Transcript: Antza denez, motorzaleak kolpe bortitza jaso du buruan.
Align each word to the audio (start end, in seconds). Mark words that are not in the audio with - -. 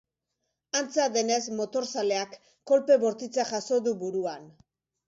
Antza 0.79 1.05
denez, 1.17 1.37
motorzaleak 1.59 2.35
kolpe 2.73 2.99
bortitza 3.07 3.51
jaso 3.53 3.83
du 3.91 3.97
buruan. 4.03 4.53